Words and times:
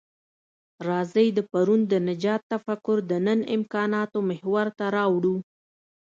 راځئ 0.87 1.27
د 1.37 1.39
پرون 1.51 1.81
د 1.91 1.93
نجات 2.09 2.41
تفکر 2.53 2.97
د 3.09 3.11
نن 3.25 3.39
امکاناتو 3.55 4.17
محور 4.29 4.67
ته 4.77 4.85
راوړوو. 4.95 5.39